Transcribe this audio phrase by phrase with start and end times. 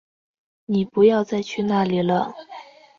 [0.65, 2.33] 妳不要再去那里了